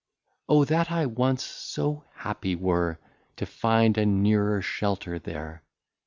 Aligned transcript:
O 0.49 0.65
that 0.65 0.89
I 0.89 1.05
once 1.05 1.43
so 1.43 2.05
happy 2.15 2.55
were, 2.55 2.97
To 3.35 3.45
find 3.45 3.99
a 3.99 4.05
nearer 4.07 4.59
Shelter 4.59 5.19
there! 5.19 5.61